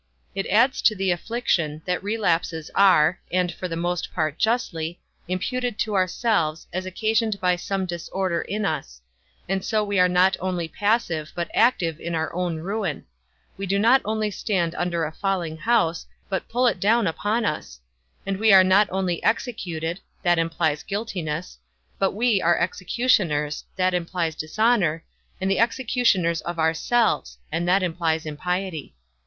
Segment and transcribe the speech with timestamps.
[0.33, 5.77] It adds to the affliction, that relapses are (and for the most part justly) imputed
[5.77, 9.03] to ourselves, as occasioned by some disorder in us;
[9.47, 13.05] and so we are not only passive but active in our own ruin;
[13.57, 17.79] we do not only stand under a falling house, but pull it down upon us;
[18.25, 21.59] and we are not only executed (that implies guiltiness),
[21.99, 25.03] but we are executioners (that implies dishonour),
[25.39, 28.95] and executioners of ourselves (and that implies impiety).